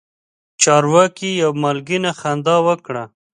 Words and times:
چارواکي 0.61 1.29
یوه 1.41 1.57
مالګینه 1.61 2.11
خندا 2.19 2.55
وکړه. 2.67 3.03